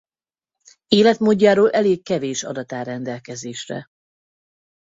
[0.87, 3.85] Életmódjáról elég kevés adat áll rendelkezésre.